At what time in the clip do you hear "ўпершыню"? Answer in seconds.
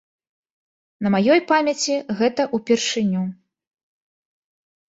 2.59-3.23